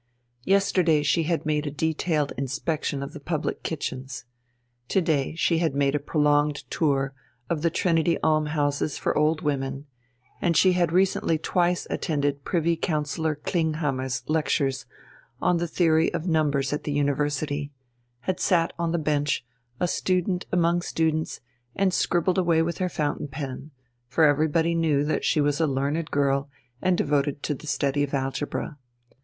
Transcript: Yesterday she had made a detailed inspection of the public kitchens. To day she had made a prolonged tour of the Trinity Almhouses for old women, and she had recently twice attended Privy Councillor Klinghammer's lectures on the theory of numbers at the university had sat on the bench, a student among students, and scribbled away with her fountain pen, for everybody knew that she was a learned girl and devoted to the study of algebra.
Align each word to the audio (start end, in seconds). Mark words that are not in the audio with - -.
Yesterday 0.45 1.03
she 1.03 1.25
had 1.29 1.45
made 1.45 1.67
a 1.67 1.69
detailed 1.69 2.33
inspection 2.35 3.03
of 3.03 3.13
the 3.13 3.19
public 3.19 3.61
kitchens. 3.61 4.25
To 4.87 4.99
day 4.99 5.35
she 5.35 5.59
had 5.59 5.75
made 5.75 5.93
a 5.93 5.99
prolonged 5.99 6.63
tour 6.71 7.13
of 7.51 7.61
the 7.61 7.69
Trinity 7.69 8.17
Almhouses 8.23 8.97
for 8.97 9.15
old 9.15 9.41
women, 9.41 9.85
and 10.41 10.57
she 10.57 10.73
had 10.73 10.91
recently 10.91 11.37
twice 11.37 11.85
attended 11.91 12.43
Privy 12.43 12.75
Councillor 12.75 13.35
Klinghammer's 13.35 14.27
lectures 14.27 14.87
on 15.39 15.57
the 15.57 15.67
theory 15.67 16.11
of 16.15 16.25
numbers 16.27 16.73
at 16.73 16.83
the 16.83 16.91
university 16.93 17.69
had 18.21 18.39
sat 18.39 18.73
on 18.79 18.93
the 18.93 18.97
bench, 18.97 19.45
a 19.79 19.87
student 19.87 20.47
among 20.51 20.81
students, 20.81 21.41
and 21.75 21.93
scribbled 21.93 22.39
away 22.39 22.63
with 22.63 22.79
her 22.79 22.89
fountain 22.89 23.27
pen, 23.27 23.69
for 24.07 24.23
everybody 24.23 24.73
knew 24.73 25.03
that 25.03 25.23
she 25.23 25.39
was 25.39 25.61
a 25.61 25.67
learned 25.67 26.09
girl 26.09 26.49
and 26.81 26.97
devoted 26.97 27.43
to 27.43 27.53
the 27.53 27.67
study 27.67 28.01
of 28.01 28.15
algebra. 28.15 28.79